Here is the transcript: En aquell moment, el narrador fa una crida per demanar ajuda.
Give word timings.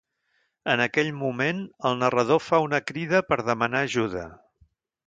En 0.71 0.81
aquell 0.85 1.11
moment, 1.17 1.59
el 1.91 2.01
narrador 2.01 2.43
fa 2.47 2.63
una 2.71 2.81
crida 2.89 3.25
per 3.31 3.43
demanar 3.53 3.89
ajuda. 3.91 4.27